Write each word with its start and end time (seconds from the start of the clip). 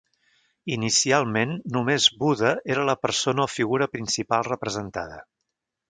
Inicialment, 0.77 1.51
només 1.77 2.09
Buda 2.23 2.55
era 2.77 2.89
la 2.91 2.97
persona 3.05 3.47
o 3.47 3.49
figura 3.61 3.93
principal 3.97 4.49
representada. 4.53 5.25